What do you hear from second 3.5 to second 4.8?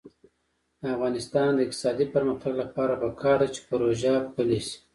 چې پروژه پلي شي.